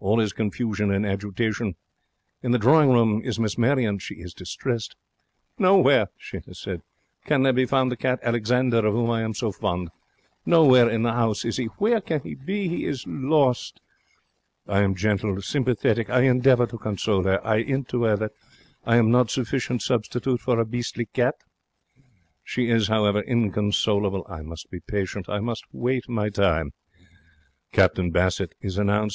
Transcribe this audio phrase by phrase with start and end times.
[0.00, 1.76] All is confusion and agitation.
[2.42, 4.00] In the drawing room is Miss Marion.
[4.00, 4.96] She is distressed.
[5.56, 6.82] 'Nowhere,' she has said,
[7.26, 9.90] 'can there be found the cat Alexander of whom I am so fond.
[10.44, 12.66] Nowhere in the 'ouse is he, Where can he be?
[12.66, 13.80] He is lost.'
[14.66, 16.10] I am gentle, sympathetic.
[16.10, 17.40] I endeavour to console her.
[17.46, 18.32] I 'int to her that
[18.84, 21.36] am I not sufficient substitute for a beastly cat?
[22.42, 24.26] She is, however, inconsolable.
[24.28, 25.28] I must be patient.
[25.28, 26.72] I must wait my time.
[27.70, 29.06] Captain Bassett is announced.